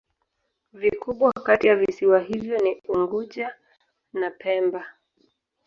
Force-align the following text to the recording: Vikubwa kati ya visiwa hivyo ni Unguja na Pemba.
Vikubwa 0.73 1.33
kati 1.33 1.67
ya 1.67 1.75
visiwa 1.75 2.19
hivyo 2.19 2.57
ni 2.59 2.81
Unguja 2.87 3.55
na 4.13 4.31
Pemba. 4.31 4.85